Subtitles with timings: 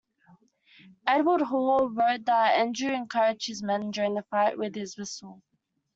[1.05, 5.43] Edward Hall wrote that Andrew encouraged his men during the fight with his whistle.